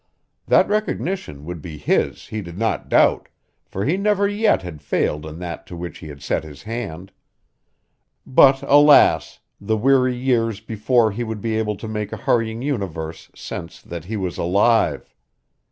[0.47, 3.29] That recognition would be his he did not doubt,
[3.67, 7.11] for he never yet had failed in that to which he had set his hand.
[8.25, 13.29] But, alas, the weary years before he would be able to make a hurrying universe
[13.35, 15.13] sense that he was alive!